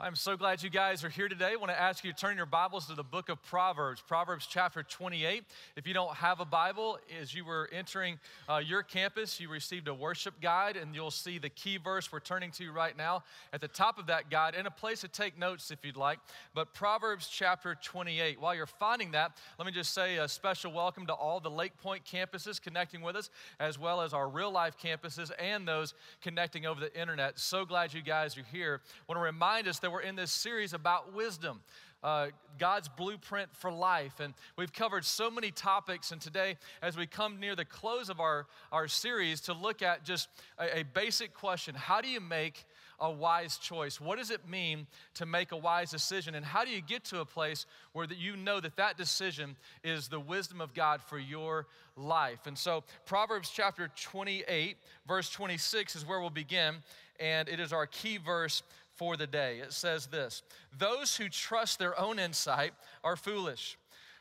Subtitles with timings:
[0.00, 1.50] I'm so glad you guys are here today.
[1.54, 4.46] I want to ask you to turn your Bibles to the book of Proverbs, Proverbs
[4.48, 5.42] chapter 28.
[5.74, 9.88] If you don't have a Bible, as you were entering uh, your campus, you received
[9.88, 13.60] a worship guide, and you'll see the key verse we're turning to right now at
[13.60, 16.20] the top of that guide, and a place to take notes if you'd like.
[16.54, 18.40] But Proverbs chapter 28.
[18.40, 22.04] While you're finding that, let me just say a special welcome to all the Lakepointe
[22.04, 26.78] campuses connecting with us, as well as our real life campuses and those connecting over
[26.78, 27.40] the internet.
[27.40, 28.80] So glad you guys are here.
[28.86, 31.60] I want to remind us that we're in this series about wisdom.
[32.02, 34.20] Uh, God's blueprint for life.
[34.20, 36.12] And we've covered so many topics.
[36.12, 40.04] And today, as we come near the close of our, our series, to look at
[40.04, 42.64] just a, a basic question How do you make
[43.00, 44.00] a wise choice?
[44.00, 46.34] What does it mean to make a wise decision?
[46.34, 49.56] And how do you get to a place where that you know that that decision
[49.82, 52.46] is the wisdom of God for your life?
[52.46, 56.76] And so, Proverbs chapter 28, verse 26 is where we'll begin.
[57.20, 58.62] And it is our key verse
[58.98, 59.60] for the day.
[59.60, 60.42] It says this
[60.76, 63.78] Those who trust their own insight are foolish,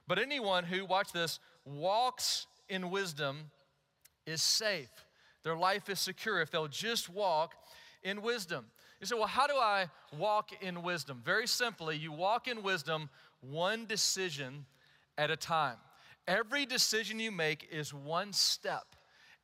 [0.07, 3.51] but anyone who, watch this, walks in wisdom
[4.25, 4.89] is safe.
[5.43, 7.55] Their life is secure if they'll just walk
[8.03, 8.65] in wisdom.
[8.99, 11.21] You say, well, how do I walk in wisdom?
[11.23, 13.09] Very simply, you walk in wisdom
[13.41, 14.65] one decision
[15.17, 15.77] at a time.
[16.27, 18.96] Every decision you make is one step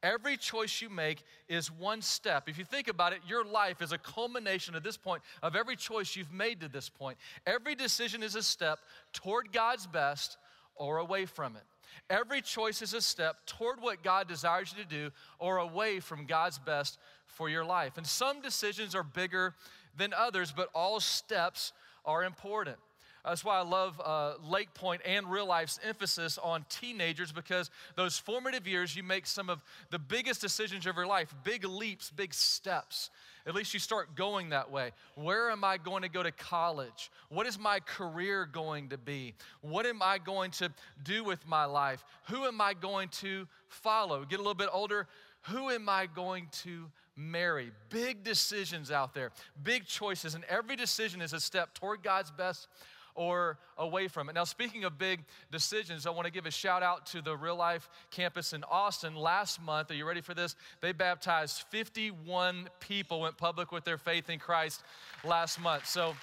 [0.04, 2.50] Every choice you make is one step.
[2.50, 5.78] If you think about it, your life is a culmination at this point of every
[5.78, 7.18] choice you've made to this point.
[7.48, 8.80] Every decision is a step
[9.14, 10.38] toward God's best
[10.76, 11.64] or away from it.
[12.10, 16.26] Every choice is a step toward what God desires you to do or away from
[16.26, 17.98] God's best for your life.
[17.98, 19.56] And some decisions are bigger
[19.98, 21.72] than others, but all steps
[22.06, 22.78] are important.
[23.26, 28.68] That's why I love uh, Lakepointe and real life's emphasis on teenagers because those formative
[28.68, 33.10] years, you make some of the biggest decisions of your life, big leaps, big steps.
[33.48, 34.92] At least you start going that way.
[35.16, 37.12] Where am I going to go to college?
[37.30, 39.36] What is my career going to be?
[39.62, 40.70] What am I going to
[41.04, 42.04] do with my life?
[42.30, 44.26] Who am I going to follow?
[44.26, 45.08] Get a little bit older.
[45.44, 47.72] Who am I going to marry?
[47.90, 49.32] Big decisions out there,
[49.62, 52.68] big choices, and every decision is a step toward God's best
[53.16, 54.34] or away from it.
[54.34, 57.56] Now, speaking of big decisions, I want to give a shout out to the real
[57.56, 59.16] life campus in Austin.
[59.16, 60.56] Last month, are you ready for this?
[60.82, 64.84] They baptized 51 people, went public with their faith in Christ
[65.24, 65.88] last month.
[65.88, 66.16] So,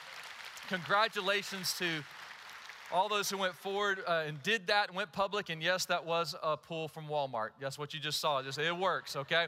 [0.68, 1.86] congratulations to
[2.92, 5.48] all those who went forward uh, and did that and went public.
[5.48, 7.50] And yes, that was a pull from Walmart.
[7.60, 8.42] That's what you just saw.
[8.42, 9.46] Just it works, okay?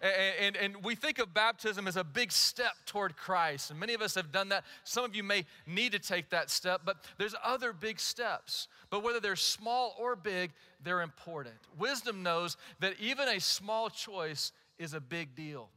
[0.00, 3.70] And, and, and we think of baptism as a big step toward Christ.
[3.70, 4.64] And many of us have done that.
[4.84, 8.68] Some of you may need to take that step, but there's other big steps.
[8.90, 10.50] But whether they're small or big,
[10.82, 11.54] they're important.
[11.78, 15.68] Wisdom knows that even a small choice is a big deal.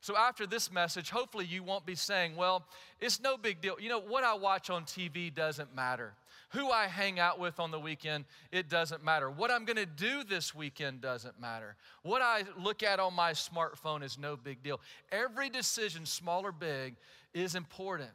[0.00, 2.64] So, after this message, hopefully you won't be saying, well,
[3.00, 3.76] it's no big deal.
[3.80, 6.12] You know, what I watch on TV doesn't matter.
[6.56, 9.30] Who I hang out with on the weekend, it doesn't matter.
[9.30, 11.76] What I'm gonna do this weekend doesn't matter.
[12.02, 14.80] What I look at on my smartphone is no big deal.
[15.12, 16.96] Every decision, small or big,
[17.34, 18.08] is important.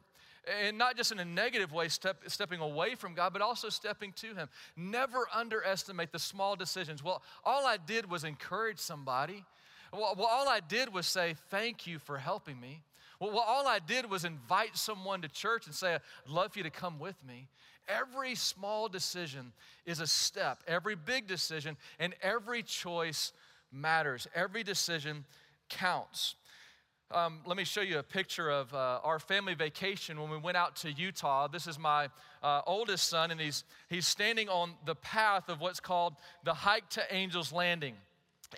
[0.60, 4.12] And not just in a negative way, step, stepping away from God, but also stepping
[4.14, 4.48] to Him.
[4.76, 7.00] Never underestimate the small decisions.
[7.00, 9.44] Well, all I did was encourage somebody.
[9.92, 12.82] Well, all I did was say, Thank you for helping me.
[13.20, 16.64] Well, all I did was invite someone to church and say, I'd love for you
[16.64, 17.46] to come with me.
[17.88, 19.52] Every small decision
[19.86, 23.32] is a step, every big decision, and every choice
[23.72, 24.26] matters.
[24.34, 25.24] Every decision
[25.68, 26.36] counts.
[27.10, 30.56] Um, let me show you a picture of uh, our family vacation when we went
[30.56, 31.46] out to Utah.
[31.46, 32.08] This is my
[32.42, 36.88] uh, oldest son, and he's, he's standing on the path of what's called the hike
[36.90, 37.96] to Angel's Landing.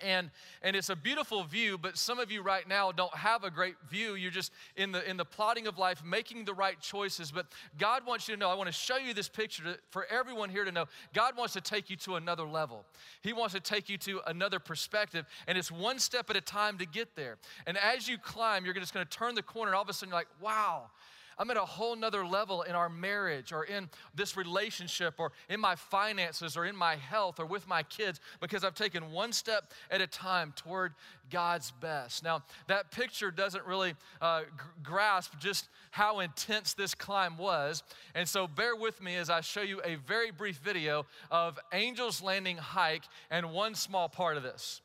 [0.03, 0.29] And,
[0.61, 3.75] and it's a beautiful view, but some of you right now don't have a great
[3.89, 4.15] view.
[4.15, 7.31] You're just in the, in the plotting of life, making the right choices.
[7.31, 7.47] But
[7.77, 10.49] God wants you to know, I want to show you this picture to, for everyone
[10.49, 12.85] here to know, God wants to take you to another level.
[13.21, 16.77] He wants to take you to another perspective, and it's one step at a time
[16.77, 17.37] to get there.
[17.67, 19.93] And as you climb, you're just going to turn the corner, and all of a
[19.93, 20.89] sudden you're like, wow,
[21.37, 25.59] I'm at a whole nother level in our marriage or in this relationship or in
[25.59, 29.71] my finances or in my health or with my kids because I've taken one step
[29.91, 30.93] at a time toward
[31.29, 32.23] God's best.
[32.23, 34.47] Now, that picture doesn't really uh, g-
[34.83, 37.83] grasp just how intense this climb was.
[38.13, 42.21] And so bear with me as I show you a very brief video of Angel's
[42.21, 44.81] Landing hike and one small part of this.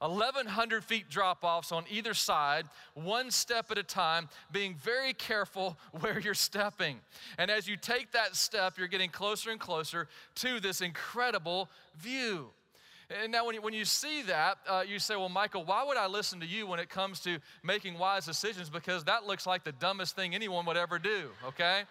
[0.00, 5.76] 1,100 feet drop offs on either side, one step at a time, being very careful
[6.00, 7.00] where you're stepping.
[7.38, 11.68] And as you take that step, you're getting closer and closer to this incredible
[11.98, 12.50] view.
[13.22, 15.96] And now, when you, when you see that, uh, you say, Well, Michael, why would
[15.96, 18.68] I listen to you when it comes to making wise decisions?
[18.68, 21.84] Because that looks like the dumbest thing anyone would ever do, okay?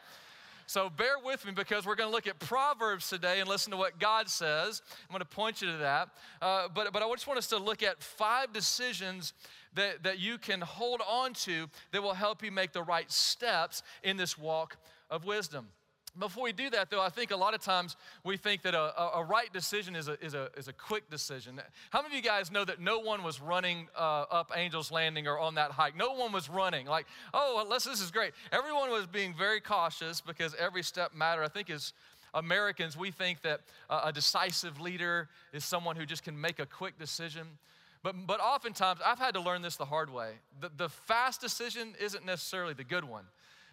[0.70, 3.78] So bear with me because we're going to look at Proverbs today and listen to
[3.78, 4.82] what God says.
[5.10, 6.10] I'm going to point you to that.
[6.42, 9.32] Uh, but, but I just want us to look at five decisions
[9.76, 13.82] that, that you can hold on to that will help you make the right steps
[14.04, 14.76] in this walk
[15.10, 15.70] of wisdom.
[16.20, 19.18] Before we do that, though, I think a lot of times we think that a,
[19.18, 21.62] a, right decision is a, is, a, is a quick decision.
[21.92, 25.28] How many of you guys know that no one was running uh, up Angel's Landing
[25.28, 25.96] or on that hike?
[25.96, 26.88] No one was running.
[26.88, 28.32] Like, oh, well, this is great.
[28.52, 31.44] Everyone was being very cautious because every step mattered.
[31.44, 31.94] I think as
[32.34, 36.66] Americans, we think that uh, a decisive leader is someone who just can make a
[36.66, 37.48] quick decision.
[38.04, 40.32] But, but oftentimes, I've had to learn this the hard way.
[40.62, 43.26] The, the fast decision isn't necessarily the good one.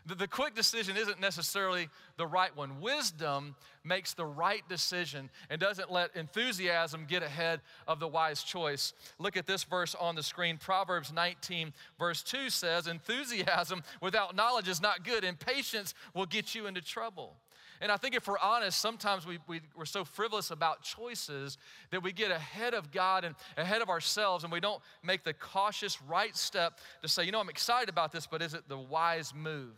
[0.06, 2.80] The, the quick decision isn't necessarily the right one.
[2.80, 3.54] Wisdom
[3.84, 8.92] makes the right decision and doesn't let enthusiasm get ahead of the wise choice.
[9.18, 10.58] Look at this verse on the screen.
[10.58, 16.54] Proverbs 19, verse 2 says, Enthusiasm without knowledge is not good, and patience will get
[16.54, 17.36] you into trouble.
[17.80, 21.58] And I think if we're honest, sometimes we, we, we're so frivolous about choices
[21.90, 25.34] that we get ahead of God and ahead of ourselves, and we don't make the
[25.34, 28.78] cautious right step to say, you know, I'm excited about this, but is it the
[28.78, 29.76] wise move?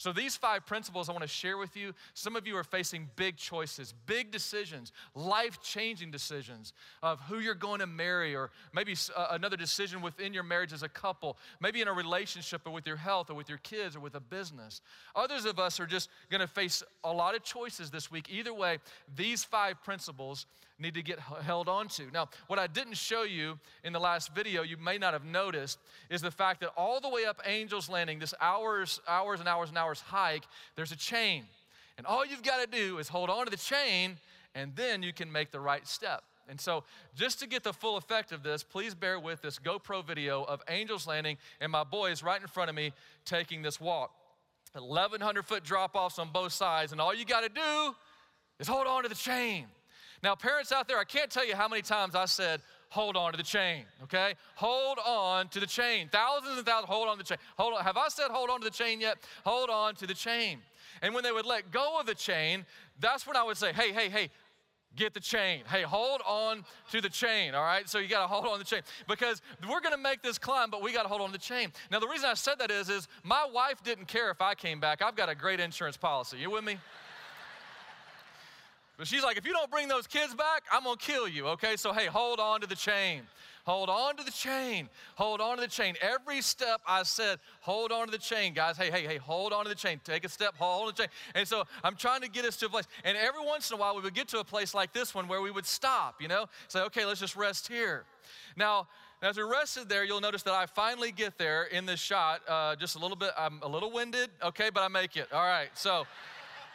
[0.00, 1.92] So, these five principles I want to share with you.
[2.14, 7.54] Some of you are facing big choices, big decisions, life changing decisions of who you're
[7.54, 11.82] going to marry, or maybe uh, another decision within your marriage as a couple, maybe
[11.82, 14.80] in a relationship or with your health or with your kids or with a business.
[15.14, 18.30] Others of us are just going to face a lot of choices this week.
[18.30, 18.78] Either way,
[19.14, 20.46] these five principles
[20.80, 22.10] need to get held on to.
[22.12, 25.78] Now, what I didn't show you in the last video, you may not have noticed,
[26.08, 29.68] is the fact that all the way up Angel's Landing, this hours, hours and hours
[29.68, 30.44] and hours hike,
[30.76, 31.44] there's a chain.
[31.98, 34.16] And all you've got to do is hold on to the chain,
[34.54, 36.22] and then you can make the right step.
[36.48, 36.82] And so,
[37.14, 40.62] just to get the full effect of this, please bear with this GoPro video of
[40.66, 42.92] Angel's Landing and my boys right in front of me
[43.24, 44.10] taking this walk.
[44.72, 47.94] 1,100 foot drop offs on both sides, and all you got to do
[48.58, 49.66] is hold on to the chain.
[50.22, 53.32] Now, parents out there, I can't tell you how many times I said, hold on
[53.32, 54.34] to the chain, okay?
[54.56, 56.08] Hold on to the chain.
[56.10, 57.38] Thousands and thousands, hold on to the chain.
[57.56, 57.84] Hold on.
[57.84, 59.16] Have I said hold on to the chain yet?
[59.44, 60.58] Hold on to the chain.
[61.00, 62.66] And when they would let go of the chain,
[62.98, 64.30] that's when I would say, hey, hey, hey,
[64.96, 65.62] get the chain.
[65.70, 67.88] Hey, hold on to the chain, all right?
[67.88, 70.36] So you got to hold on to the chain because we're going to make this
[70.36, 71.72] climb, but we got to hold on to the chain.
[71.90, 74.80] Now, the reason I said that is, is my wife didn't care if I came
[74.80, 75.00] back.
[75.00, 76.38] I've got a great insurance policy.
[76.38, 76.78] You with me?
[79.00, 81.76] But she's like, if you don't bring those kids back, I'm gonna kill you, okay?
[81.76, 83.22] So, hey, hold on to the chain.
[83.64, 84.90] Hold on to the chain.
[85.14, 85.94] Hold on to the chain.
[86.02, 88.76] Every step I said, hold on to the chain, guys.
[88.76, 90.02] Hey, hey, hey, hold on to the chain.
[90.04, 91.10] Take a step, hold on to the chain.
[91.34, 92.86] And so I'm trying to get us to a place.
[93.02, 95.28] And every once in a while, we would get to a place like this one
[95.28, 96.44] where we would stop, you know?
[96.68, 98.04] Say, okay, let's just rest here.
[98.54, 98.86] Now,
[99.22, 102.42] as we rested there, you'll notice that I finally get there in this shot.
[102.46, 105.32] Uh, just a little bit, I'm a little winded, okay, but I make it.
[105.32, 106.04] All right, so.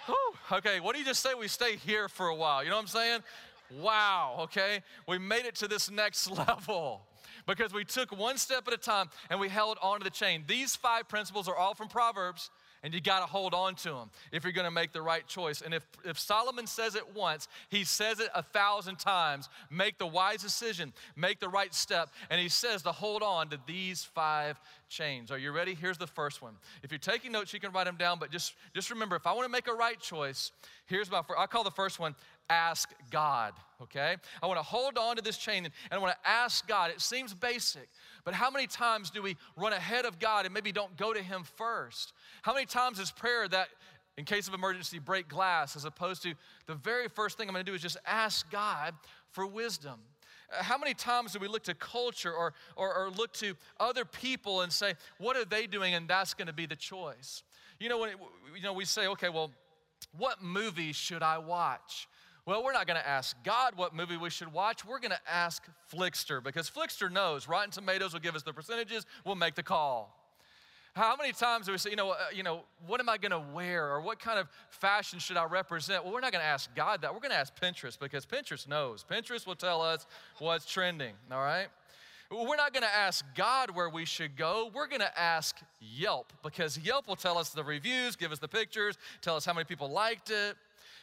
[0.06, 2.64] Whew, okay, what do you just say we stay here for a while?
[2.64, 3.20] You know what I'm saying?
[3.82, 4.82] Wow, okay?
[5.08, 7.02] We made it to this next level
[7.48, 10.44] because we took one step at a time and we held on to the chain.
[10.48, 12.50] These five principles are all from Proverbs
[12.86, 15.26] and you got to hold on to them if you're going to make the right
[15.26, 15.62] choice.
[15.62, 19.50] And if, if Solomon says it once, he says it a thousand times.
[19.72, 22.12] Make the wise decision, make the right step.
[22.30, 25.32] And he says to hold on to these five chains.
[25.32, 25.74] Are you ready?
[25.74, 26.54] Here's the first one.
[26.84, 29.34] If you're taking notes, you can write them down, but just, just remember if I
[29.34, 30.52] want to make a right choice,
[30.86, 32.14] here's my first, I call the first one
[32.50, 34.18] ask God, okay?
[34.42, 36.92] I want to hold on to this chain and, and I want to ask God.
[36.92, 37.90] It seems basic,
[38.26, 41.22] but how many times do we run ahead of God and maybe don't go to
[41.22, 42.12] Him first?
[42.42, 43.68] How many times is prayer that,
[44.18, 46.34] in case of emergency, break glass, as opposed to
[46.66, 48.96] the very first thing I'm to do is just ask God
[49.32, 50.00] for wisdom?
[50.52, 54.06] Uh, how many times do we look to culture or, or, or, look to other
[54.06, 55.94] people and say, what are they doing?
[55.94, 57.44] And that's to be the choice.
[57.80, 58.18] You know, when it,
[58.56, 59.52] you know, we say, okay, well,
[60.18, 62.08] what movie should I watch?
[62.46, 64.86] Well, we're not going to ask God what movie we should watch.
[64.86, 69.08] We're going to ask Flixster because Flixster knows Rotten Tomatoes will give us the percentages.
[69.26, 70.16] We'll make the call.
[70.96, 73.32] How many times do we say, you know, uh, you know, what am I going
[73.32, 76.06] to wear or what kind of fashion should I represent?
[76.06, 77.14] Well, we're not going to ask God that.
[77.14, 79.04] We're going to ask Pinterest because Pinterest knows.
[79.04, 80.06] Pinterest will tell us
[80.38, 81.68] what's trending, all right?
[82.32, 84.72] We're not going to ask God where we should go.
[84.74, 88.48] We're going to ask Yelp because Yelp will tell us the reviews, give us the
[88.48, 90.56] pictures, tell us how many people liked it.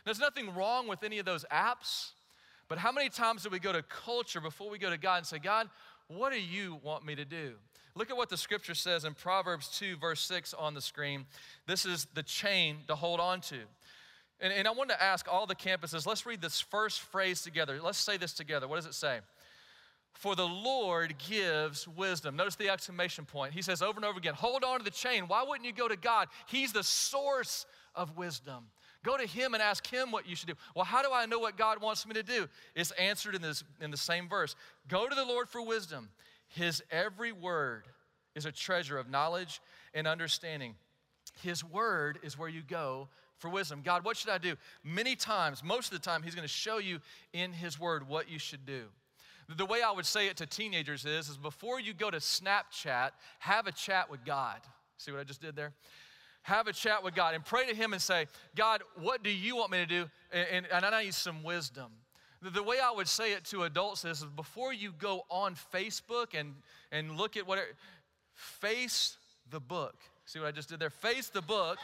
[0.05, 2.11] There's nothing wrong with any of those apps,
[2.69, 5.27] but how many times do we go to culture before we go to God and
[5.27, 5.69] say, God,
[6.09, 7.55] what do you want me to do?
[7.95, 11.27] Look at what the scripture says in Proverbs 2, verse 6 on the screen.
[11.67, 13.59] This is the chain to hold on to.
[14.41, 17.79] And, and I want to ask all the campuses, let's read this first phrase together.
[17.83, 18.67] Let's say this together.
[18.67, 19.21] What does it say?
[20.15, 22.37] For the Lord gives wisdom.
[22.37, 23.53] Notice the exclamation point.
[23.53, 25.25] He says over and over again, hold on to the chain.
[25.29, 26.29] Why wouldn't you go to God?
[26.47, 28.65] He's the source of wisdom.
[29.05, 30.55] Go to Him and ask Him what you should do.
[30.75, 32.49] Well, how do I know what God wants me to do?
[32.75, 34.55] It's answered in, this, in the same verse.
[34.89, 36.09] Go to the Lord for wisdom.
[36.49, 37.85] His every word
[38.35, 39.61] is a treasure of knowledge
[39.95, 40.75] and understanding.
[41.43, 43.83] His word is where you go for wisdom.
[43.85, 44.55] God, what should I do?
[44.85, 47.01] Many times, most of the time, He's going to show you
[47.33, 48.85] in His word what you should do.
[49.57, 53.11] The way I would say it to teenagers is, is before you go to Snapchat,
[53.41, 54.61] have a chat with God.
[54.97, 55.73] See what I just did there?
[56.43, 59.57] Have a chat with God and pray to Him and say, God, what do you
[59.57, 60.11] want me to do?
[60.33, 61.93] And, and, I need some wisdom.
[62.43, 66.35] The, the way I would say it to adults is, before you go on Facebook
[66.35, 66.55] and,
[66.91, 67.69] and look at whatever,
[68.35, 69.17] face
[69.51, 69.95] the book.
[70.25, 70.91] See what I just did there?
[70.91, 71.79] Face the book.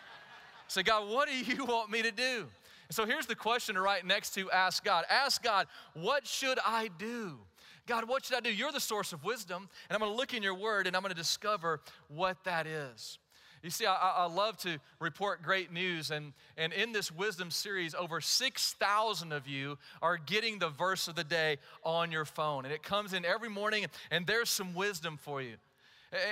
[0.68, 2.46] Say, God, what do you want me to do?
[2.90, 5.04] So here's the question right next to ask God.
[5.10, 7.38] Ask God, what should I do?
[7.86, 8.52] God, what should I do?
[8.52, 11.02] You're the source of wisdom, and I'm going to look in your word and I'm
[11.02, 13.18] going to discover what that is.
[13.62, 17.94] You see, I, I, love to report great news, and, and in this wisdom series,
[17.94, 22.64] over 6,000 of you are getting the verse of the day on your phone.
[22.64, 25.54] And it comes in every morning, and there's some wisdom for you.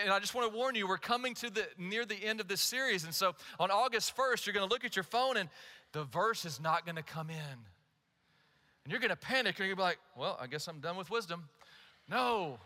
[0.02, 2.48] And I just want to warn you, we're coming to the near the end of
[2.48, 3.04] this series.
[3.04, 5.50] And so on August 1st, you're going to look at your phone and
[5.92, 7.36] the verse is not going to come in.
[7.36, 9.58] And you're going to panic.
[9.58, 11.44] And you're going to be like, well, I guess I'm done with wisdom.
[12.08, 12.58] No.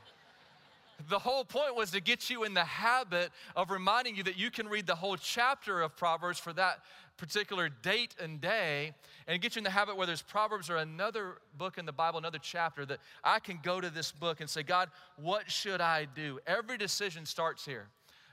[1.09, 4.51] The whole point was to get you in the habit of reminding you that you
[4.51, 6.81] can read the whole chapter of Proverbs for that
[7.17, 8.93] particular date and day
[9.27, 12.19] and get you in the habit where there's Proverbs or another book in the Bible,
[12.19, 16.07] another chapter, that I can go to this book and say, God, what should I
[16.07, 16.41] do?
[16.47, 17.89] Every decision starts here.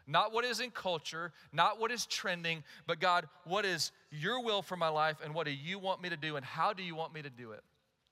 [0.08, 4.62] Not what is in culture, not what is trending, but God, what is your will
[4.62, 6.96] for my life and what do you want me to do and how do you
[6.96, 7.62] want me to do it?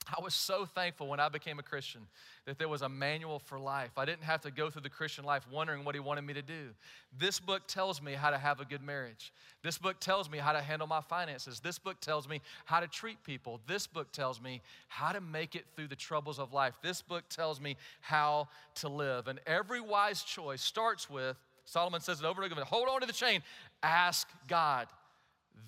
[0.07, 2.01] I was so thankful when I became a Christian
[2.45, 3.91] that there was a manual for life.
[3.97, 6.43] I didn't have to go through the Christian life wondering what he wanted me to
[6.43, 6.69] do.
[7.17, 9.33] This book tells me how to have a good marriage.
[9.63, 11.59] This book tells me how to handle my finances.
[11.59, 13.59] This book tells me how to treat people.
[13.65, 16.75] This book tells me how to make it through the troubles of life.
[16.83, 19.27] This book tells me how to live.
[19.27, 21.35] And every wise choice starts with
[21.65, 23.41] Solomon says it over and over again hold on to the chain,
[23.81, 24.87] ask God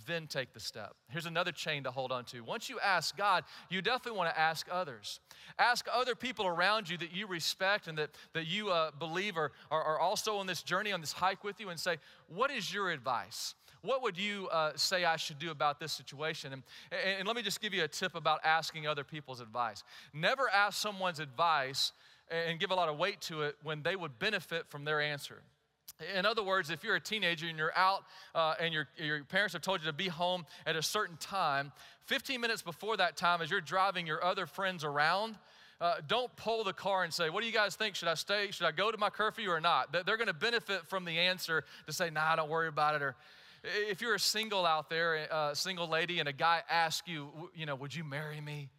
[0.06, 0.96] then take the step.
[1.10, 2.42] Here's another chain to hold on to.
[2.42, 5.20] Once you ask God, you definitely want to ask others.
[5.60, 9.52] Ask other people around you that you respect and that, that you uh, believe are,
[9.70, 12.74] are, are, also on this journey, on this hike with you, and say, What is
[12.74, 13.56] your advice?
[13.82, 16.54] What would you uh, say I should do about this situation?
[16.54, 19.84] And, and, and let me just give you a tip about asking other people's advice.
[20.14, 21.92] Never ask someone's advice
[22.30, 25.42] and give a lot of weight to it when they would benefit from their answer.
[26.16, 28.04] In other words, if you're a teenager and you're out
[28.36, 31.72] uh, and your, your parents have told you to be home at a certain time,
[32.06, 35.36] 15 minutes before that time, as you're driving your other friends around,
[35.82, 37.96] uh, don't pull the car and say, What do you guys think?
[37.96, 38.52] Should I stay?
[38.52, 39.92] Should I go to my curfew or not?
[39.92, 43.02] They're going to benefit from the answer to say, Nah, don't worry about it.
[43.02, 43.16] Or
[43.64, 47.66] if you're a single out there, a single lady, and a guy asks you, You
[47.66, 48.70] know, would you marry me?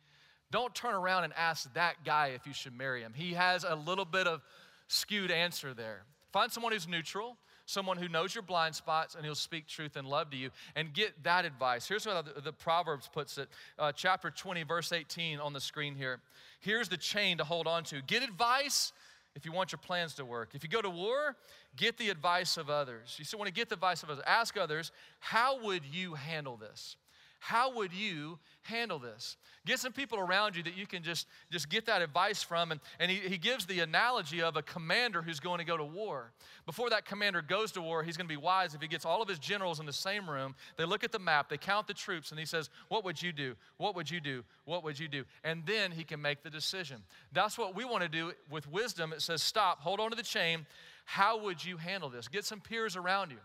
[0.51, 3.13] Don't turn around and ask that guy if you should marry him.
[3.15, 4.41] He has a little bit of
[4.89, 6.05] skewed answer there.
[6.39, 10.07] Find someone who's neutral, someone who knows your blind spots, and he'll speak truth and
[10.07, 11.89] love to you, and get that advice.
[11.89, 15.97] Here's what the, the Proverbs puts it uh, chapter 20, verse 18 on the screen
[15.97, 16.21] here.
[16.61, 18.01] Here's the chain to hold on to.
[18.03, 18.93] Get advice
[19.35, 20.51] if you want your plans to work.
[20.55, 21.35] If you go to war,
[21.75, 23.17] get the advice of others.
[23.19, 24.23] You still want to get the advice of others.
[24.25, 26.95] Ask others, how would you handle this?
[27.39, 29.37] How would you handle this?
[29.65, 32.73] Get some people around you that you can just, just get that advice from.
[32.73, 35.85] And, and he, he gives the analogy of a commander who's going to go to
[35.85, 36.33] war.
[36.67, 39.23] Before that commander goes to war, he's going to be wise if he gets all
[39.23, 40.55] of his generals in the same room.
[40.77, 43.33] They look at the map, they count the troops, and he says, What would you
[43.33, 43.55] do?
[43.77, 44.43] What would you do?
[44.65, 45.25] What would you do?
[45.45, 47.03] And then he can make the decision.
[47.33, 49.13] That's what we want to do with wisdom.
[49.13, 50.67] It says, Stop, hold on to the chain.
[51.05, 52.27] How would you handle this?
[52.29, 53.39] Get some peers around you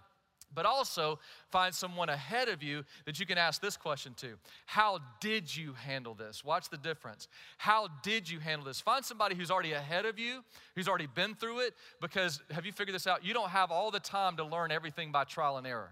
[0.53, 1.19] but also
[1.49, 5.73] find someone ahead of you that you can ask this question to How did you
[5.73, 6.43] handle this?
[6.43, 7.27] Watch the difference.
[7.57, 8.79] How did you handle this?
[8.79, 10.43] Find somebody who's already ahead of you,
[10.75, 13.23] who's already been through it, because have you figured this out?
[13.25, 15.91] You don't have all the time to learn everything by trial and error.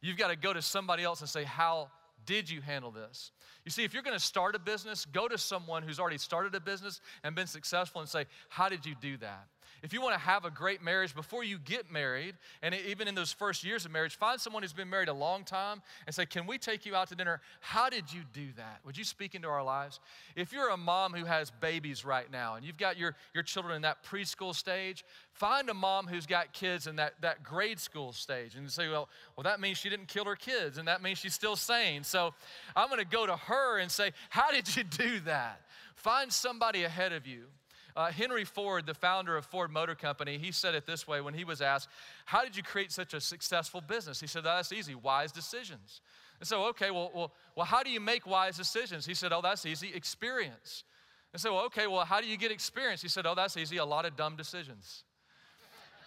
[0.00, 1.88] You've got to go to somebody else and say, How
[2.26, 3.32] did you handle this?
[3.64, 6.54] You see, if you're going to start a business, go to someone who's already started
[6.54, 9.46] a business and been successful and say, How did you do that?
[9.82, 13.14] If you want to have a great marriage before you get married, and even in
[13.14, 16.26] those first years of marriage, find someone who's been married a long time and say,
[16.26, 17.40] Can we take you out to dinner?
[17.60, 18.80] How did you do that?
[18.84, 20.00] Would you speak into our lives?
[20.36, 23.74] If you're a mom who has babies right now and you've got your, your children
[23.74, 28.12] in that preschool stage, find a mom who's got kids in that, that grade school
[28.12, 31.18] stage and say, Well, well, that means she didn't kill her kids, and that means
[31.18, 32.04] she's still sane.
[32.04, 32.34] So
[32.76, 35.62] I'm going to go to her and say, How did you do that?
[35.94, 37.46] Find somebody ahead of you
[37.96, 41.34] uh, Henry Ford, the founder of Ford Motor Company, he said it this way when
[41.34, 41.88] he was asked,
[42.24, 44.20] How did you create such a successful business?
[44.20, 46.00] He said, That's easy, wise decisions.
[46.38, 49.04] And so, okay, well, well, well, how do you make wise decisions?
[49.04, 50.84] He said, Oh, that's easy, experience.
[51.32, 53.02] And so, okay, well, how do you get experience?
[53.02, 55.04] He said, Oh, that's easy, a lot of dumb decisions.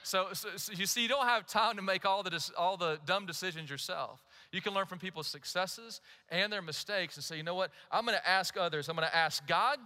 [0.04, 3.00] So, so, so, you see, you don't have time to make all the, all the
[3.06, 4.20] dumb decisions yourself.
[4.52, 7.72] You can learn from people's successes and their mistakes and say, you know what?
[7.90, 8.90] I'm going to ask others.
[8.90, 9.80] I'm going to ask God.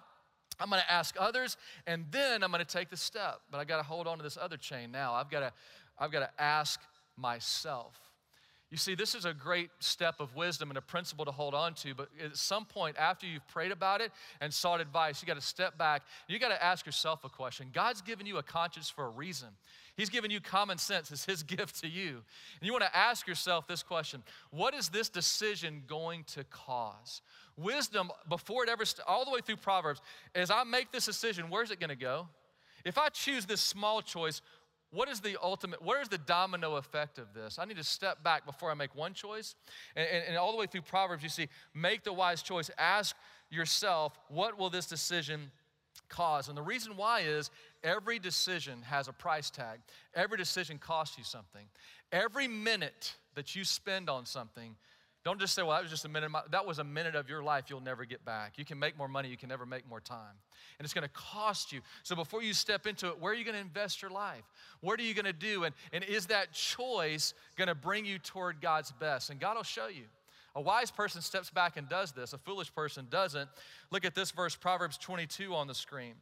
[0.59, 3.41] I'm going to ask others, and then I'm going to take the step.
[3.51, 5.13] But I got to hold on to this other chain now.
[5.13, 5.53] I've got to,
[5.99, 6.79] I've got to ask
[7.15, 7.95] myself.
[8.69, 11.73] You see, this is a great step of wisdom and a principle to hold on
[11.75, 14.11] to, but at some point after you've prayed about it
[14.41, 16.01] and sought advice, you got to step back.
[16.27, 17.67] You got to ask yourself a question.
[17.73, 19.47] God's given you a conscience for a reason.
[19.97, 22.09] He's given you common sense as his gift to you.
[22.59, 27.21] And you want to ask yourself this question What is this decision going to cause?
[27.57, 29.99] Wisdom, before it ever, all the way through Proverbs,
[30.35, 32.27] as I make this decision, where's it going to go?
[32.85, 34.41] If I choose this small choice,
[34.91, 37.57] what is the ultimate, where is the domino effect of this?
[37.59, 39.55] I need to step back before I make one choice.
[39.95, 42.69] And, and, and all the way through Proverbs, you see, make the wise choice.
[42.77, 43.15] Ask
[43.49, 45.51] yourself, what will this decision
[46.09, 46.47] cause?
[46.47, 47.49] And the reason why is
[47.83, 49.79] every decision has a price tag.
[50.15, 51.67] Every decision costs you something.
[52.11, 54.75] Every minute that you spend on something
[55.27, 56.31] don't just say, well, that was just a minute.
[56.51, 58.57] That was a minute of your life you'll never get back.
[58.57, 60.35] You can make more money, you can never make more time.
[60.79, 61.81] And it's going to cost you.
[62.03, 64.43] So before you step into it, where are you going to invest your life?
[64.79, 65.65] What are you going to do?
[65.65, 69.29] And, and is that choice going to bring you toward God's best?
[69.29, 70.05] And God will show you.
[70.57, 73.47] A wise person steps back and does this, a foolish person doesn't.
[73.91, 76.15] Look at this verse, Proverbs 22 on the screen.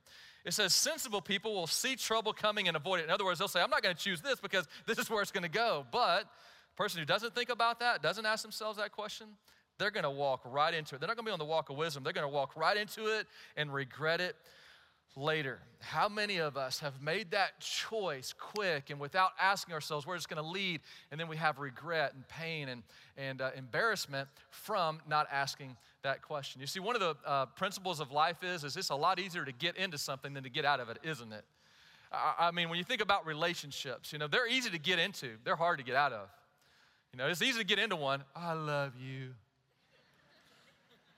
[0.43, 3.05] It says, Sensible people will see trouble coming and avoid it.
[3.05, 5.21] In other words, they'll say, I'm not going to choose this because this is where
[5.21, 5.85] it's going to go.
[5.89, 9.27] But a person who doesn't think about that, doesn't ask themselves that question,
[9.77, 10.99] they're going to walk right into it.
[10.99, 12.03] They're not going to be on the walk of wisdom.
[12.03, 14.35] They're going to walk right into it and regret it
[15.15, 15.59] later.
[15.79, 20.25] How many of us have made that choice quick and without asking ourselves where it's
[20.25, 22.83] going to lead, and then we have regret and pain and,
[23.17, 26.59] and uh, embarrassment from not asking that question?
[26.59, 29.45] You see, one of the uh, principles of life is, is it's a lot easier
[29.45, 31.45] to get into something than to get out of it, isn't it?
[32.11, 35.31] I, I mean, when you think about relationships, you know, they're easy to get into,
[35.43, 36.27] they're hard to get out of.
[37.13, 38.23] You know, it's easy to get into one.
[38.35, 39.29] I love you.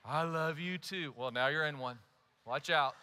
[0.04, 1.12] I love you too.
[1.16, 1.98] Well, now you're in one.
[2.46, 2.94] Watch out.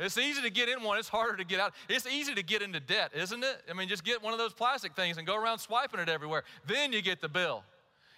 [0.00, 1.74] It's easy to get in one, it's harder to get out.
[1.88, 3.62] It's easy to get into debt, isn't it?
[3.70, 6.44] I mean, just get one of those plastic things and go around swiping it everywhere.
[6.66, 7.62] Then you get the bill.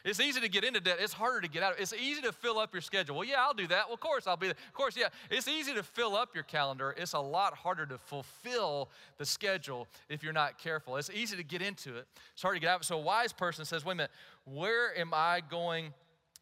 [0.04, 0.96] It's easy to get into debt.
[1.00, 1.74] It's harder to get out.
[1.78, 3.16] It's easy to fill up your schedule.
[3.16, 3.86] Well, yeah, I'll do that.
[3.86, 4.56] Well, of course, I'll be there.
[4.66, 5.08] Of course, yeah.
[5.30, 6.94] It's easy to fill up your calendar.
[6.98, 10.96] It's a lot harder to fulfill the schedule if you're not careful.
[10.96, 12.06] It's easy to get into it.
[12.32, 12.84] It's hard to get out.
[12.84, 14.10] So a wise person says, wait a minute,
[14.44, 15.94] where am I going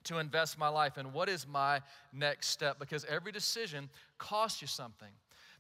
[0.04, 1.80] to invest my life and what is my
[2.14, 2.78] next step?
[2.78, 5.10] Because every decision costs you something.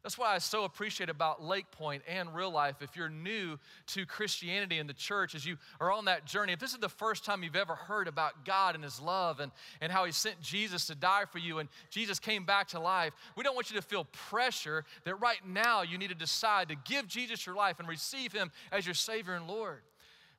[0.02, 2.76] That's why I so appreciate about Lakepointe and real life.
[2.80, 3.58] If you're new
[3.88, 6.88] to Christianity and the church, as you are on that journey, if this is the
[6.88, 10.40] first time you've ever heard about God and His love and, and how He sent
[10.40, 13.76] Jesus to die for you and Jesus came back to life, we don't want you
[13.76, 17.78] to feel pressure that right now you need to decide to give Jesus your life
[17.78, 19.82] and receive Him as your Savior and Lord.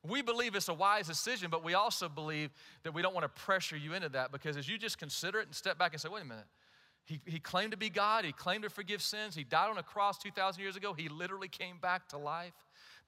[0.04, 2.50] We believe it's a wise decision, but we also believe
[2.82, 5.46] that we don't want to pressure you into that because as you just consider it
[5.46, 6.46] and step back and say, wait a minute,
[7.04, 8.24] he, he claimed to be God.
[8.24, 9.34] He claimed to forgive sins.
[9.34, 10.92] He died on a cross 2,000 years ago.
[10.92, 12.52] He literally came back to life.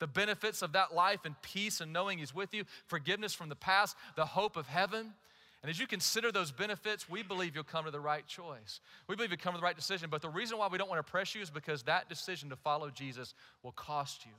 [0.01, 3.57] The benefits of that life and peace and knowing He's with you, forgiveness from the
[3.57, 5.15] past, the hope of heaven.
[5.63, 8.81] And as you consider those benefits, we believe you'll come to the right choice.
[9.09, 10.11] We believe you'll come to the right decision.
[10.11, 12.57] But the reason why we don't want to press you is because that decision to
[12.57, 14.33] follow Jesus will cost you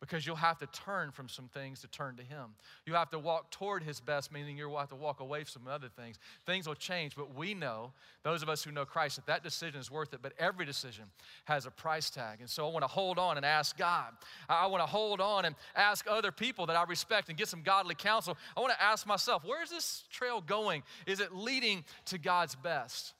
[0.00, 2.50] because you'll have to turn from some things to turn to Him.
[2.84, 5.68] You have to walk toward His best, meaning you'll have to walk away from some
[5.68, 6.18] other things.
[6.44, 9.80] Things will change, but we know, those of us who know Christ, that that decision
[9.80, 10.20] is worth it.
[10.22, 11.04] But every decision
[11.46, 12.40] has a price tag.
[12.40, 14.12] And so I want to hold on and ask God.
[14.48, 17.62] I want to hold on and ask other people that I respect and get some
[17.62, 18.36] godly counsel.
[18.56, 20.82] I want to ask myself, where is this trail going?
[21.06, 23.14] Is it leading to God's best?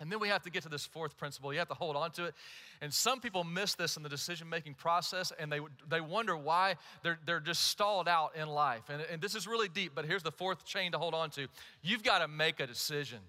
[0.00, 1.52] And then we have to get to this fourth principle.
[1.52, 2.34] You have to hold on to it.
[2.80, 6.76] And some people miss this in the decision making process and they, they wonder why
[7.02, 8.82] they're, they're just stalled out in life.
[8.90, 11.46] And, and this is really deep, but here's the fourth chain to hold on to.
[11.82, 13.20] You've got to make a decision.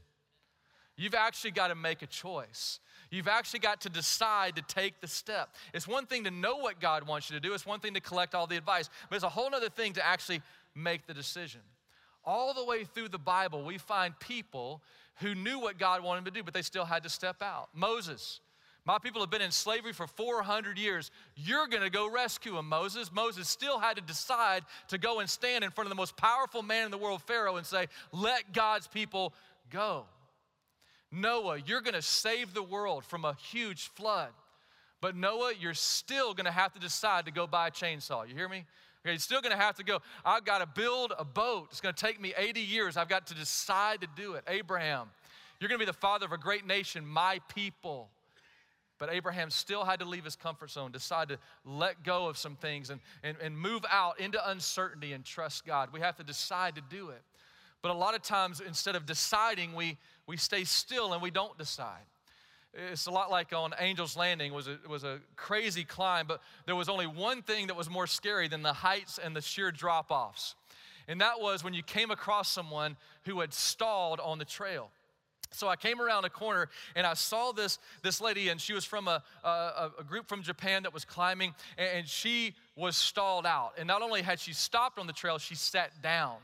[0.98, 2.80] You've actually got to make a choice.
[3.12, 5.56] You've actually got to decide to take the step.
[5.74, 8.02] It's one thing to know what God wants you to do, it's one thing to
[8.02, 10.42] collect all the advice, but it's a whole other thing to actually
[10.76, 11.62] make the decision.
[12.26, 14.82] All the way through the Bible, we find people
[15.20, 17.70] who knew what God wanted them to do, but they still had to step out.
[17.74, 18.40] Moses,
[18.86, 21.12] my people have been in slavery for 400 years.
[21.36, 23.12] You're going to go rescue them, Moses.
[23.12, 26.64] Moses still had to decide to go and stand in front of the most powerful
[26.64, 29.34] man in the world, Pharaoh, and say, Let God's people
[29.72, 30.06] go.
[31.12, 34.30] Noah, you're going to save the world from a huge flood.
[35.02, 38.28] But Noah, you're still going to have to decide to go buy a chainsaw.
[38.28, 38.66] You hear me?
[39.04, 40.00] Okay, you're still going to have to go.
[40.26, 41.68] I've got to build a boat.
[41.72, 42.98] It's going to take me 80 years.
[42.98, 44.44] I've got to decide to do it.
[44.48, 45.10] Abraham,
[45.60, 48.10] you're going to be the father of a great nation, my people.
[49.00, 52.56] But Abraham still had to leave his comfort zone, decide to let go of some
[52.56, 55.90] things and, and, and move out into uncertainty and trust God.
[55.94, 57.22] We have to decide to do it.
[57.84, 61.58] But a lot of times, instead of deciding, we, we stay still and we don't
[61.58, 62.06] decide.
[62.78, 64.54] It's a lot like on Angel's Landing.
[64.54, 68.48] Was, was a crazy climb, but there was only one thing that was more scary
[68.48, 70.54] than the heights and the sheer drop offs.
[71.08, 74.92] And that was when you came across someone who had stalled on the trail.
[75.52, 78.86] So I came around a corner and I saw this, this lady, and she was
[78.86, 83.72] from a, a, a, group from Japan that was climbing, and she was stalled out.
[83.78, 86.36] And not only had she stopped on the trail, she sat down.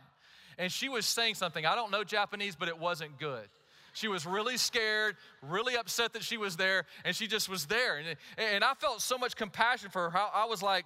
[0.57, 1.65] And she was saying something.
[1.65, 3.49] I don't know Japanese, but it wasn't good.
[3.93, 7.97] She was really scared, really upset that she was there, and she just was there.
[7.97, 10.19] And, and I felt so much compassion for her.
[10.34, 10.86] I was like,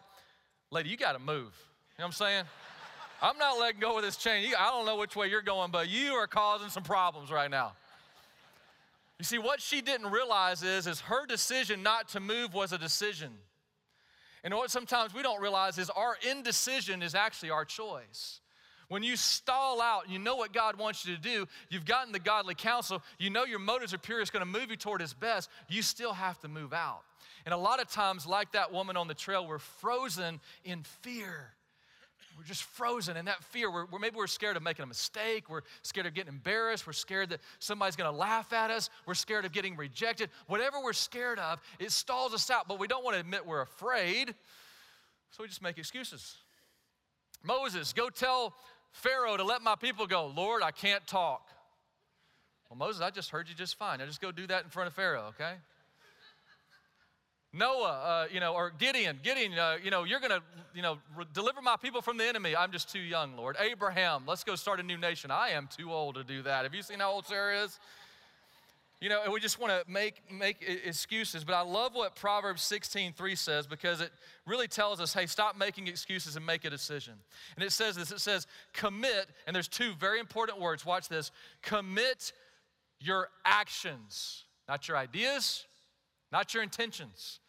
[0.71, 1.35] lady, you got to move.
[1.37, 2.43] You know what I'm saying?
[3.21, 4.53] I'm not letting go of this chain.
[4.59, 7.73] I don't know which way you're going, but you are causing some problems right now.
[9.17, 12.77] You see, what she didn't realize is, is her decision not to move was a
[12.77, 13.31] decision.
[14.43, 18.41] And what sometimes we don't realize is our indecision is actually our choice.
[18.89, 22.19] When you stall out you know what God wants you to do, you've gotten the
[22.19, 25.49] godly counsel, you know your motives are pure, it's gonna move you toward His best,
[25.67, 27.01] you still have to move out.
[27.45, 31.53] And a lot of times, like that woman on the trail, we're frozen in fear.
[32.37, 33.71] We're just frozen in that fear.
[33.71, 35.49] We're, we're, maybe we're scared of making a mistake.
[35.49, 36.85] We're scared of getting embarrassed.
[36.85, 38.91] We're scared that somebody's going to laugh at us.
[39.07, 40.29] We're scared of getting rejected.
[40.45, 43.61] Whatever we're scared of, it stalls us out, but we don't want to admit we're
[43.61, 44.35] afraid.
[45.31, 46.35] So we just make excuses.
[47.43, 48.53] Moses, go tell
[48.91, 50.27] Pharaoh to let my people go.
[50.27, 51.47] Lord, I can't talk.
[52.69, 53.99] Well, Moses, I just heard you just fine.
[53.99, 55.53] Now just go do that in front of Pharaoh, okay?
[57.53, 60.43] Noah, uh, you know, or Gideon, Gideon, uh, you know, you're going to,
[60.75, 62.55] you know, re- deliver my people from the enemy.
[62.55, 63.55] I'm just too young, Lord.
[63.59, 65.31] Abraham, let's go start a new nation.
[65.31, 66.63] I am too old to do that.
[66.63, 67.79] Have you seen how old Sarah is?
[68.99, 71.43] You know, and we just want to make, make excuses.
[71.43, 74.11] But I love what Proverbs 16, 3 says because it
[74.47, 77.13] really tells us, hey, stop making excuses and make a decision.
[77.55, 80.85] And it says this it says, commit, and there's two very important words.
[80.85, 81.31] Watch this
[81.61, 82.33] commit
[82.99, 85.67] your actions, not your ideas,
[86.31, 87.39] not your intentions,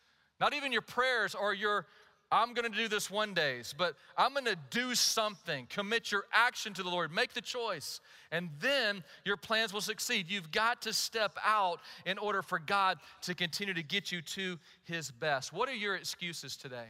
[0.41, 1.87] not even your prayers or your
[2.31, 5.67] I'm going to do this one days, but I'm going to do something.
[5.71, 7.13] Commit your action to the Lord.
[7.13, 10.27] Make the choice, and then your plans will succeed.
[10.29, 14.59] You've got to step out in order for God to continue to get you to
[14.85, 15.55] His best.
[15.55, 16.89] What are your excuses today?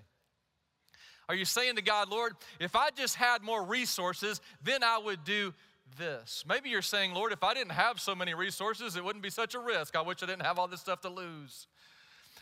[1.29, 5.25] Are you saying to God, Lord, if I just had more resources, then I would
[5.25, 5.55] do
[5.99, 6.43] this?
[6.49, 9.55] Maybe you're saying, Lord, if I didn't have so many resources, it wouldn't be such
[9.55, 9.95] a risk.
[9.95, 11.67] I wish I didn't have all this stuff to lose.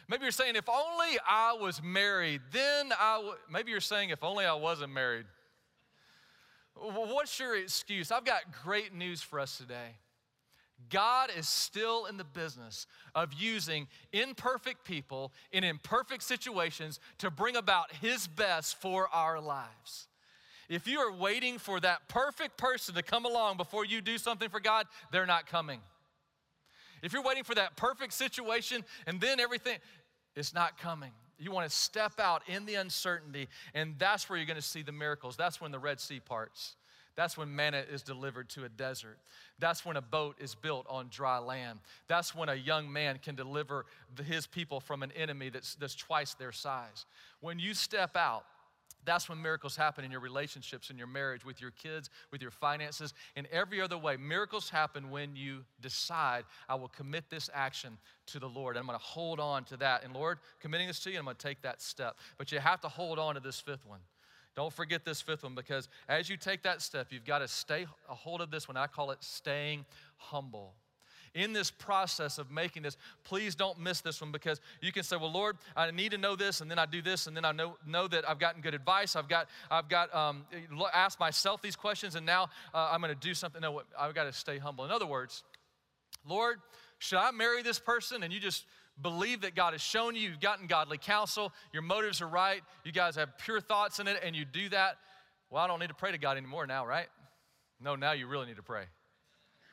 [0.08, 3.36] Maybe you're saying, if only I was married, then I would.
[3.50, 5.26] Maybe you're saying, if only I wasn't married.
[6.74, 8.12] What's your excuse?
[8.12, 9.96] I've got great news for us today.
[10.90, 17.56] God is still in the business of using imperfect people in imperfect situations to bring
[17.56, 20.06] about His best for our lives.
[20.68, 24.48] If you are waiting for that perfect person to come along before you do something
[24.48, 25.80] for God, they're not coming.
[27.06, 29.78] If you're waiting for that perfect situation and then everything,
[30.34, 31.12] it's not coming.
[31.38, 34.82] You want to step out in the uncertainty, and that's where you're going to see
[34.82, 35.36] the miracles.
[35.36, 36.74] That's when the Red Sea parts.
[37.14, 39.18] That's when manna is delivered to a desert.
[39.60, 41.78] That's when a boat is built on dry land.
[42.08, 43.86] That's when a young man can deliver
[44.24, 47.06] his people from an enemy that's, that's twice their size.
[47.40, 48.46] When you step out,
[49.06, 52.50] that's when miracles happen in your relationships, in your marriage, with your kids, with your
[52.50, 54.16] finances, in every other way.
[54.16, 58.76] Miracles happen when you decide, I will commit this action to the Lord.
[58.76, 60.04] And I'm going to hold on to that.
[60.04, 62.18] And Lord, committing this to you, I'm going to take that step.
[62.36, 64.00] But you have to hold on to this fifth one.
[64.54, 67.86] Don't forget this fifth one because as you take that step, you've got to stay
[68.08, 68.76] a hold of this one.
[68.76, 69.84] I call it staying
[70.16, 70.74] humble
[71.36, 75.16] in this process of making this, please don't miss this one because you can say,
[75.16, 77.52] well, Lord, I need to know this, and then I do this, and then I
[77.52, 79.14] know, know that I've gotten good advice.
[79.14, 80.46] I've got, I've got um,
[80.94, 82.44] asked myself these questions, and now
[82.74, 83.60] uh, I'm going to do something.
[83.60, 84.86] No, I've got to stay humble.
[84.86, 85.44] In other words,
[86.26, 86.58] Lord,
[86.98, 88.22] should I marry this person?
[88.22, 88.64] And you just
[89.02, 92.92] believe that God has shown you, you've gotten godly counsel, your motives are right, you
[92.92, 94.96] guys have pure thoughts in it, and you do that,
[95.50, 97.08] well, I don't need to pray to God anymore now, right?
[97.78, 98.84] No, now you really need to pray.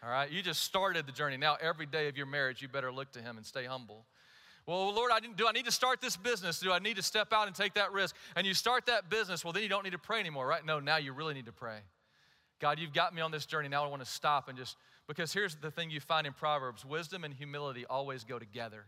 [0.04, 0.30] All right?
[0.30, 1.38] You just started the journey.
[1.38, 4.06] Now, every day of your marriage, you better look to Him and stay humble.
[4.66, 6.60] Well, Lord, I do I need to start this business?
[6.60, 8.16] Do I need to step out and take that risk?
[8.36, 10.66] And you start that business, well, then you don't need to pray anymore, right?
[10.66, 11.80] No, now you really need to pray.
[12.60, 13.68] God, you've got me on this journey.
[13.68, 16.86] Now I want to stop and just, because here's the thing you find in Proverbs
[16.86, 18.86] wisdom and humility always go together.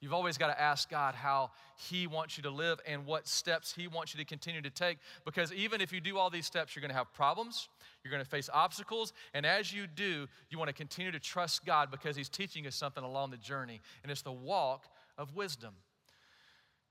[0.00, 3.74] You've always got to ask God how He wants you to live and what steps
[3.74, 4.98] He wants you to continue to take.
[5.24, 7.68] Because even if you do all these steps, you're going to have problems,
[8.02, 11.66] you're going to face obstacles, and as you do, you want to continue to trust
[11.66, 13.80] God because He's teaching us something along the journey.
[14.02, 14.86] And it's the walk
[15.18, 15.74] of wisdom.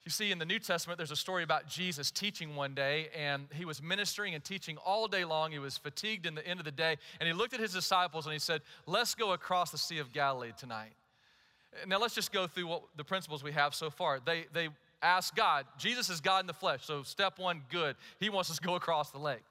[0.06, 3.48] You see, in the New Testament, there's a story about Jesus teaching one day, and
[3.54, 5.52] he was ministering and teaching all day long.
[5.52, 8.26] He was fatigued in the end of the day, and he looked at his disciples
[8.26, 10.94] and he said, Let's go across the Sea of Galilee tonight.
[11.88, 14.20] Now, let's just go through what the principles we have so far.
[14.24, 14.70] They, they
[15.02, 17.96] ask God, Jesus is God in the flesh, so step one, good.
[18.20, 19.44] He wants us to go across the lake.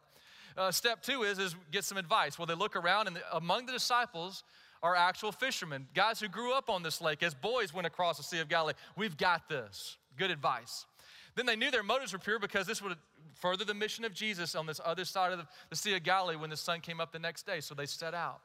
[0.57, 2.39] Uh, step two is, is get some advice.
[2.39, 4.43] Well, they look around, and the, among the disciples,
[4.83, 8.23] are actual fishermen, guys who grew up on this lake as boys went across the
[8.23, 8.75] Sea of Galilee.
[8.97, 9.97] We've got this.
[10.17, 10.87] Good advice.
[11.35, 12.97] Then they knew their motives were pure because this would
[13.35, 16.37] further the mission of Jesus on this other side of the, the Sea of Galilee
[16.37, 17.61] when the sun came up the next day.
[17.61, 18.41] So they set out.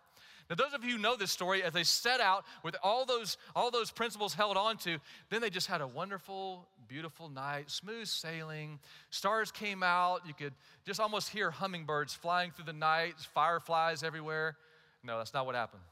[0.49, 3.37] Now, those of you who know this story, as they set out with all those,
[3.55, 4.97] all those principles held on to,
[5.29, 8.79] then they just had a wonderful, beautiful night, smooth sailing.
[9.09, 10.21] Stars came out.
[10.27, 10.53] You could
[10.85, 14.57] just almost hear hummingbirds flying through the night, fireflies everywhere.
[15.03, 15.83] No, that's not what happened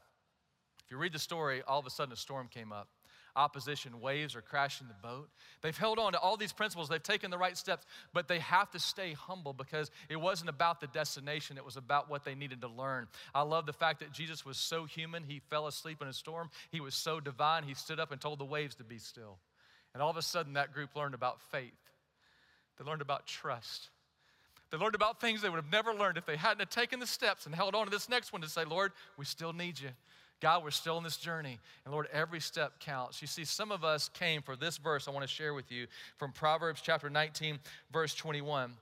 [0.84, 2.88] If you read the story, all of a sudden a storm came up.
[3.34, 5.30] Opposition, waves are crashing the boat.
[5.62, 8.70] They've held on to all these principles, they've taken the right steps, but they have
[8.72, 12.60] to stay humble because it wasn't about the destination, it was about what they needed
[12.60, 13.08] to learn.
[13.34, 16.50] I love the fact that Jesus was so human, he fell asleep in a storm.
[16.70, 19.38] He was so divine, he stood up and told the waves to be still.
[19.94, 21.72] And all of a sudden, that group learned about faith,
[22.78, 23.88] they learned about trust.
[24.70, 27.44] They learned about things they would have never learned if they hadn't taken the steps
[27.44, 29.90] and held on to this next one to say, Lord, we still need you.
[30.42, 31.60] God, we're still in this journey.
[31.84, 33.22] And Lord, every step counts.
[33.22, 35.86] You see, some of us came for this verse I want to share with you
[36.18, 37.60] from Proverbs chapter 19,
[37.92, 38.72] verse 21,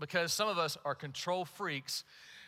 [0.00, 2.04] because some of us are control freaks.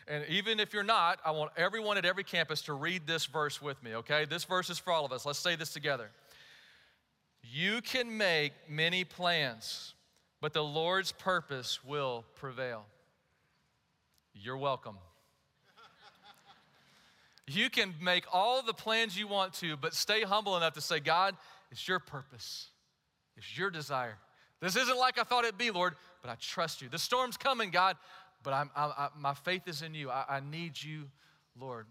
[0.07, 3.61] And even if you're not, I want everyone at every campus to read this verse
[3.61, 4.25] with me, okay?
[4.25, 5.23] This verse is for all of us.
[5.23, 6.09] Let's say this together.
[7.43, 9.93] You can make many plans,
[10.41, 12.85] but the Lord's purpose will prevail.
[14.33, 14.97] You're welcome.
[17.47, 20.99] You can make all the plans you want to, but stay humble enough to say,
[20.99, 21.35] God,
[21.71, 22.67] it's your purpose,
[23.37, 24.17] it's your desire.
[24.61, 26.89] This isn't like I thought it'd be, Lord, but I trust you.
[26.89, 27.95] The storm's coming, God,
[28.43, 30.09] but I'm, I, I, my faith is in you.
[30.09, 31.03] I, I need you,
[31.59, 31.85] Lord.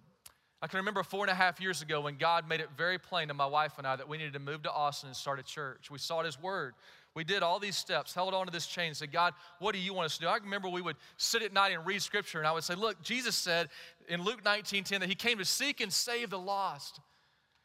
[0.60, 3.28] I can remember four and a half years ago when God made it very plain
[3.28, 5.42] to my wife and I that we needed to move to Austin and start a
[5.42, 5.90] church.
[5.90, 6.74] We sought His Word.
[7.16, 9.94] We did all these steps, held on to this chain, said, God, what do you
[9.94, 10.28] want us to do?
[10.28, 13.02] I remember we would sit at night and read scripture, and I would say, Look,
[13.02, 13.70] Jesus said
[14.06, 17.00] in Luke 19 10 that he came to seek and save the lost.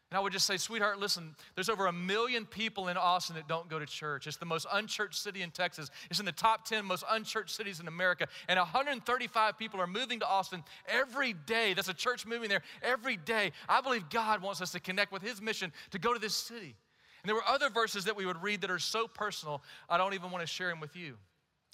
[0.10, 3.48] And I would just say, sweetheart, listen, there's over a million people in Austin that
[3.48, 4.28] don't go to church.
[4.28, 5.90] It's the most unchurched city in Texas.
[6.10, 8.28] It's in the top 10 most unchurched cities in America.
[8.50, 11.74] And 135 people are moving to Austin every day.
[11.74, 13.54] That's a church moving there every day.
[13.70, 16.76] I believe God wants us to connect with His mission to go to this city.
[17.24, 20.14] And there were other verses that we would read that are so personal, I don't
[20.14, 21.18] even want to share them with you.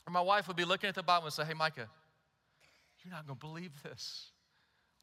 [0.05, 1.87] Or my wife would be looking at the Bible and say, Hey, Micah,
[3.03, 4.31] you're not going to believe this.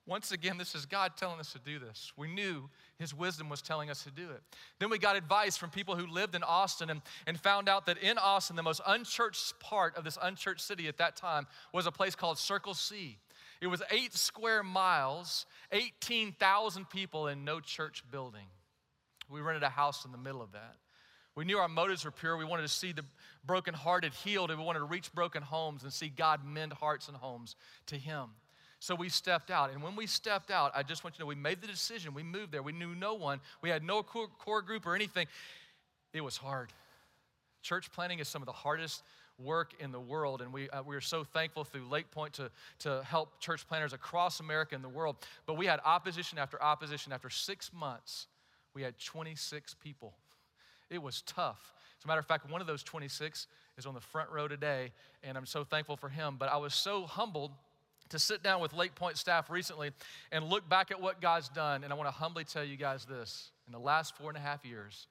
[0.07, 2.13] Once again, this is God telling us to do this.
[2.19, 4.43] We knew His wisdom was telling us to do it.
[4.79, 7.97] Then we got advice from people who lived in Austin and, and found out that
[7.99, 11.93] in Austin, the most unchurched part of this unchurched city at that time was a
[11.93, 13.17] place called Circle C.
[13.63, 18.47] It was eight square miles, 18,000 people, and no church building.
[19.29, 20.77] We rented a house in the middle of that.
[21.35, 22.37] We knew our motives were pure.
[22.37, 23.05] We wanted to see the
[23.45, 27.17] brokenhearted healed, and we wanted to reach broken homes and see God mend hearts and
[27.17, 27.57] homes
[27.87, 28.29] to Him.
[28.79, 29.73] So we stepped out.
[29.73, 32.13] And when we stepped out, I just want you to know we made the decision.
[32.13, 32.63] We moved there.
[32.63, 33.41] We knew no one.
[33.63, 35.27] We had no core group or anything.
[36.13, 36.71] It was hard.
[37.63, 39.03] Church planning is some of the hardest
[39.39, 40.43] work in the world.
[40.43, 44.39] And we, uh, we are so thankful through Lakepointe to, to help church planners across
[44.41, 45.17] America and the world.
[45.47, 47.11] But we had opposition after opposition.
[47.11, 48.27] After six months,
[48.75, 50.15] we had 26 people.
[50.91, 51.75] It was tough.
[51.99, 53.47] As a matter of fact, one of those 26
[53.79, 56.37] is on the front row today, and I'm so thankful for him.
[56.39, 57.53] But I was so humbled
[58.11, 59.91] to sit down with Lakepointe staff recently
[60.31, 61.85] and look back at what God's done.
[61.85, 64.41] And I want to humbly tell you guys this in the last four and a
[64.41, 65.07] half years,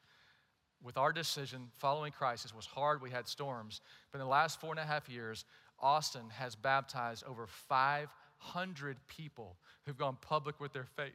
[0.83, 3.81] with our decision following Christ, it was hard, we had storms.
[4.11, 5.45] But in the last four and a half years,
[5.79, 11.13] Austin has baptized over 500 people who've gone public with their faith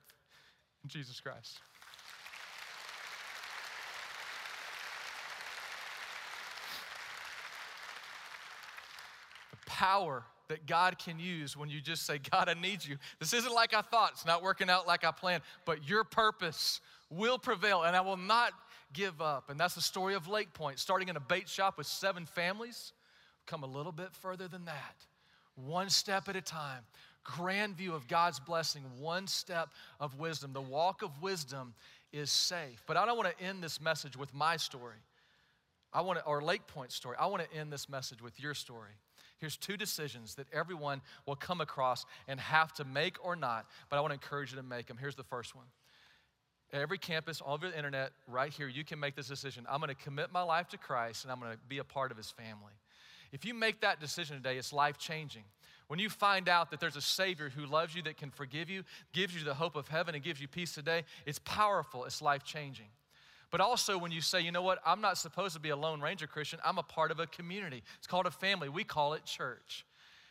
[0.83, 1.61] in Jesus Christ.
[9.79, 12.97] Power that God can use when you just say, God, I need you.
[13.21, 16.81] This isn't like I thought, it's not working out like I planned, but your purpose
[17.11, 18.53] will prevail, and I will not
[18.93, 19.51] give up.
[19.51, 22.93] And that's the story of Lakepointe, starting in a bait shop with seven families,
[23.47, 24.97] come a little bit further than that,
[25.55, 26.83] one step at a time.
[27.23, 29.69] Grand view of God's blessing, one step
[30.01, 30.53] of wisdom.
[30.53, 31.75] The walk of wisdom
[32.13, 32.83] is safe.
[32.87, 34.97] But I don't want to end this message with my story.
[35.93, 37.17] I want to, or Lakepointe story.
[37.21, 38.93] I want to end this message with your story.
[39.39, 43.97] Here's two decisions that everyone will come across and have to make or not, but
[43.97, 44.97] I want to encourage you to make them.
[44.99, 45.67] Here's the first one.
[46.73, 49.65] Every campus, all over the internet, right here, you can make this decision.
[49.71, 52.11] I'm going to commit my life to Christ and I'm going to be a part
[52.11, 52.73] of his family.
[53.33, 55.45] If you make that decision today, it's life changing.
[55.87, 58.85] When you find out that there's a Savior who loves you, that can forgive you,
[59.13, 62.45] gives you the hope of heaven, and gives you peace today, it's powerful, it's life
[62.45, 62.89] changing.
[63.51, 66.01] But also, when you say, you know what, I'm not supposed to be a Lone
[66.01, 67.83] Ranger Christian, I'm a part of a community.
[67.97, 68.69] It's called a family.
[68.69, 69.87] We call it church.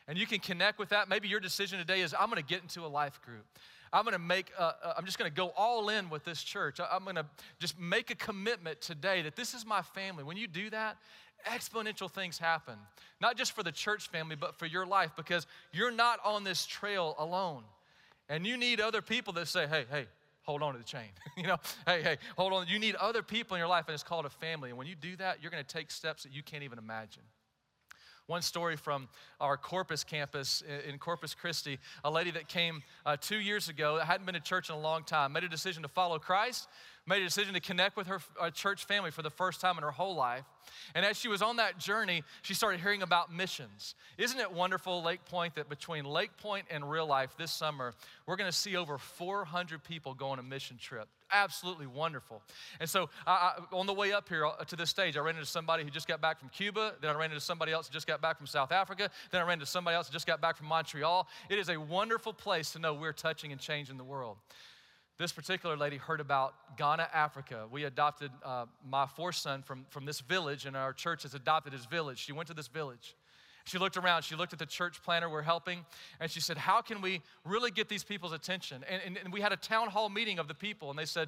[0.07, 1.09] And you can connect with that.
[1.09, 3.45] Maybe your decision today is, I'm going to get into a life group.
[3.91, 6.79] I'm going to make, uh, I'm just going to go all in with this church.
[6.79, 7.25] I'm going to
[7.59, 10.23] just make a commitment today that this is my family.
[10.23, 10.97] When you do that,
[11.45, 12.75] exponential things happen.
[13.21, 16.65] Not just for the church family, but for your life because you're not on this
[16.65, 17.63] trail alone.
[18.29, 20.07] And you need other people that say, hey, hey,
[20.47, 21.09] hold on to the chain.
[21.37, 22.67] you know, hey, hey, hold on.
[22.67, 24.69] You need other people in your life, and it's called a family.
[24.69, 27.23] And when you do that, you're going to take steps that you can't even imagine.
[28.27, 29.07] One story from
[29.39, 34.25] our Corpus campus in Corpus Christi a lady that came uh, two years ago hadn't
[34.25, 36.67] been to church in a long time, made a decision to follow Christ,
[37.05, 39.83] made a decision to connect with her uh, church family for the first time in
[39.83, 40.43] her whole life.
[40.93, 43.95] And as she was on that journey, she started hearing about missions.
[44.17, 47.93] Isn't it wonderful, Lakepointe, that between Lakepointe and real life this summer,
[48.25, 51.07] we're going to see over 400 people go on a mission trip?
[51.31, 52.41] Absolutely wonderful.
[52.79, 53.31] And so, I,
[53.71, 55.89] I, on the way up here uh, to this stage, I ran into somebody who
[55.89, 56.93] just got back from Cuba.
[57.01, 59.09] Then I ran into somebody else who just got back from South Africa.
[59.31, 61.27] Then I ran into somebody else who just got back from Montreal.
[61.49, 64.37] It is a wonderful place to know we're touching and changing the world.
[65.17, 67.67] This particular lady heard about Ghana, Africa.
[67.69, 71.73] We adopted uh, my fourth son from, from this village, and our church has adopted
[71.73, 72.19] his village.
[72.19, 73.16] She went to this village.
[73.67, 75.85] She looked around, she looked at the church planner we're helping,
[76.21, 78.81] and she said, How can we really get these people's attention?
[78.89, 81.27] And, and, and we had a town hall meeting of the people, and they said,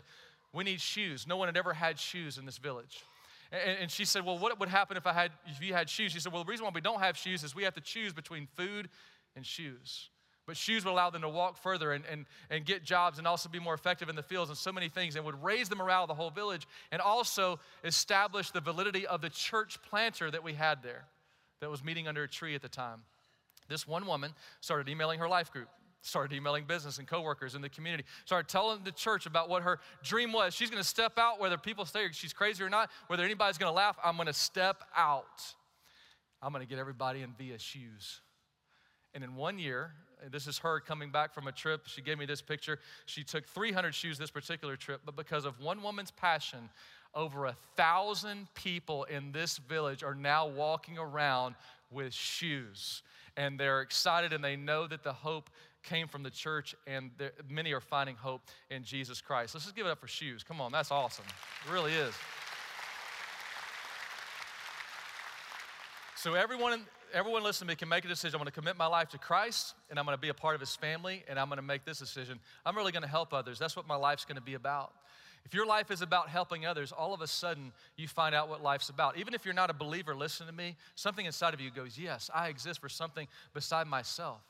[0.54, 1.28] We need shoes.
[1.28, 3.04] No one had ever had shoes in this village.
[3.52, 6.14] And, she said, Well, what would happen if I had if you had shoes?
[6.14, 8.14] She said, Well, the reason why we don't have shoes is we have to choose
[8.14, 8.88] between food
[9.36, 10.10] and shoes.
[10.46, 13.50] But shoes would allow them to walk further and, and, and get jobs and also
[13.50, 16.04] be more effective in the fields and so many things and would raise the morale
[16.04, 20.54] of the whole village and also establish the validity of the church planter that we
[20.54, 21.06] had there
[21.62, 23.04] that was meeting under a tree at the time.
[23.68, 25.70] This one woman started emailing her life group
[26.02, 29.82] started emailing business and coworkers in the community started telling the church about what her
[30.02, 33.58] dream was she's to step out whether people say she's crazy or not whether anybody's
[33.70, 35.44] to laugh i'm to step out
[36.42, 38.22] i'm to get everybody in via shoes
[39.14, 39.92] and in one year
[40.32, 41.88] this is her coming back from a trip.
[41.88, 42.80] She gave me this picture.
[43.06, 46.70] She took 300 shoes this particular trip, but because of one woman's passion,
[47.16, 51.56] over a thousand people in this village are now walking around
[51.92, 53.02] with shoes.
[53.38, 55.50] And they're excited and they know that the hope
[55.84, 57.10] came from the church, and
[57.50, 59.56] many are finding hope in Jesus Christ.
[59.56, 60.44] Let's just give it up for shoes.
[60.44, 61.26] Come on, that's awesome.
[61.66, 62.14] It really is.
[66.16, 68.36] So, everyone everyone listening to me can make a decision.
[68.36, 70.54] I'm going to commit my life to Christ and I'm going to be a part
[70.54, 72.40] of his family and I'm going to make this decision.
[72.66, 73.58] I'm really going to help others.
[73.58, 74.94] That's what my life's going to be about.
[75.46, 78.62] If your life is about helping others, all of a sudden you find out what
[78.62, 79.18] life's about.
[79.18, 82.30] Even if you're not a believer, listen to me, something inside of you goes, Yes,
[82.34, 84.42] I exist for something beside myself.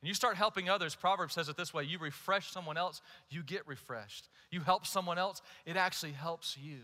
[0.00, 0.94] And you start helping others.
[0.94, 4.28] Proverbs says it this way you refresh someone else, you get refreshed.
[4.50, 6.78] You help someone else, it actually helps you.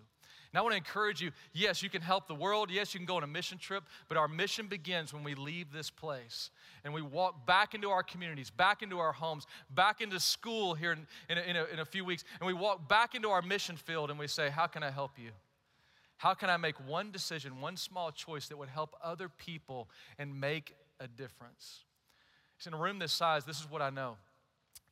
[0.52, 2.70] And I want to encourage you yes, you can help the world.
[2.70, 5.72] Yes, you can go on a mission trip, but our mission begins when we leave
[5.72, 6.50] this place
[6.84, 10.92] and we walk back into our communities, back into our homes, back into school here
[10.92, 13.40] in, in, a, in, a, in a few weeks, and we walk back into our
[13.40, 15.30] mission field and we say, How can I help you?
[16.18, 19.88] How can I make one decision, one small choice that would help other people
[20.18, 21.80] and make a difference?
[22.58, 24.16] It's in a room this size, this is what I know.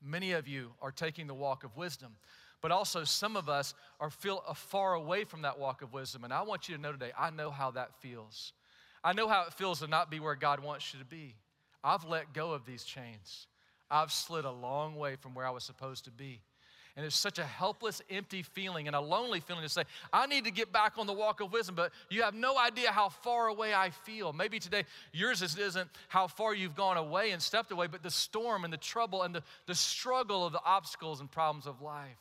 [0.03, 2.17] Many of you are taking the walk of wisdom.
[2.61, 6.25] But also, some of us are feel uh, far away from that walk of wisdom.
[6.25, 8.53] And I want you to know today, I know how that feels.
[9.03, 11.35] I know how it feels to not be where God wants you to be.
[11.83, 13.47] I've let go of these chains.
[13.91, 16.41] I've slid a long way from where I was supposed to be.
[16.97, 20.45] And it's such a helpless, empty feeling and a lonely feeling to say, I need
[20.45, 23.47] to get back on the walk of wisdom, but you have no idea how far
[23.47, 24.33] away I feel.
[24.33, 28.65] Maybe today yours isn't how far you've gone away and stepped away, but the storm
[28.65, 32.19] and the trouble and the, the struggle of the obstacles and problems of life.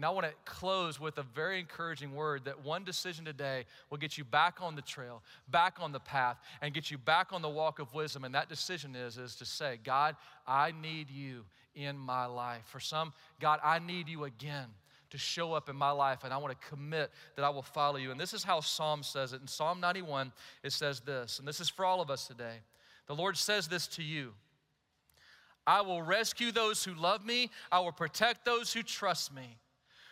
[0.00, 3.98] And I want to close with a very encouraging word that one decision today will
[3.98, 7.42] get you back on the trail, back on the path, and get you back on
[7.42, 8.24] the walk of wisdom.
[8.24, 11.44] And that decision is, is to say, God, I need you
[11.74, 12.62] in my life.
[12.64, 14.68] For some, God, I need you again
[15.10, 17.98] to show up in my life, and I want to commit that I will follow
[17.98, 18.10] you.
[18.10, 19.42] And this is how Psalm says it.
[19.42, 20.32] In Psalm 91,
[20.64, 22.60] it says this, and this is for all of us today.
[23.06, 24.32] The Lord says this to you.
[25.66, 27.50] I will rescue those who love me.
[27.70, 29.58] I will protect those who trust me.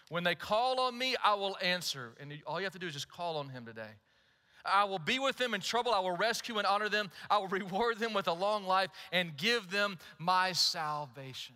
[0.09, 2.13] When they call on me, I will answer.
[2.21, 3.91] And all you have to do is just call on him today.
[4.65, 5.93] I will be with them in trouble.
[5.93, 7.11] I will rescue and honor them.
[7.31, 11.55] I will reward them with a long life and give them my salvation.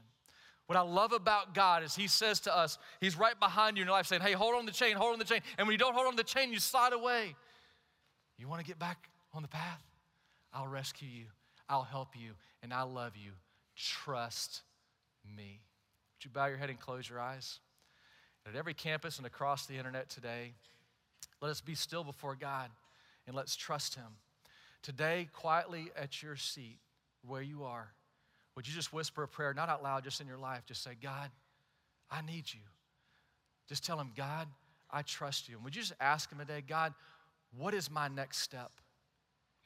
[0.67, 3.89] What I love about God is He says to us, He's right behind you in
[3.89, 5.41] your life saying, Hey, hold on the chain, hold on the chain.
[5.59, 7.35] And when you don't hold on the chain, you slide away.
[8.39, 9.83] You want to get back on the path?
[10.53, 11.27] I'll rescue you,
[11.69, 12.33] I'll help you,
[12.63, 13.33] and I love you.
[13.77, 14.63] Trust
[15.37, 15.61] me.
[16.15, 17.59] Would you bow your head and close your eyes?
[18.47, 20.53] At every campus and across the internet today,
[21.41, 22.71] let us be still before God
[23.27, 24.17] and let's trust Him.
[24.83, 26.79] Today, quietly at your seat,
[27.27, 27.93] where you are,
[28.57, 30.67] would you just whisper a prayer, not out loud, just in your life?
[30.67, 31.31] Just say, God,
[32.11, 32.61] I need you.
[33.69, 34.49] Just tell Him, God,
[34.91, 35.57] I trust you.
[35.57, 36.93] And would you just ask Him today, God,
[37.57, 38.73] what is my next step?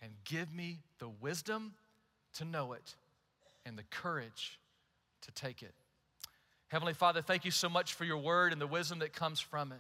[0.02, 1.72] And give me the wisdom
[2.34, 2.94] to know it
[3.64, 4.60] and the courage
[5.22, 5.74] to take it.
[6.68, 9.72] Heavenly Father, thank you so much for your word and the wisdom that comes from
[9.72, 9.78] it.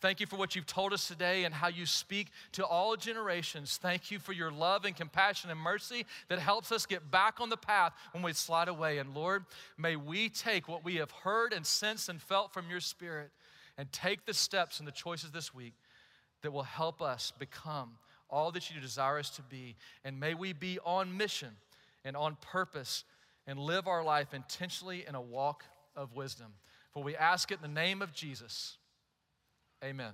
[0.00, 3.78] Thank you for what you've told us today and how you speak to all generations.
[3.80, 7.48] Thank you for your love and compassion and mercy that helps us get back on
[7.48, 8.98] the path when we slide away.
[8.98, 9.44] And Lord,
[9.78, 13.30] may we take what we have heard and sensed and felt from your Spirit
[13.78, 15.74] and take the steps and the choices this week
[16.42, 17.92] that will help us become
[18.28, 19.76] all that you desire us to be.
[20.04, 21.50] And may we be on mission
[22.04, 23.04] and on purpose
[23.46, 25.64] and live our life intentionally in a walk
[25.96, 26.54] of wisdom.
[26.92, 28.78] For we ask it in the name of Jesus.
[29.82, 30.12] Amen.